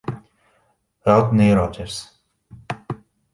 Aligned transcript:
Rodney 1.05 1.53
Rogers 1.53 2.09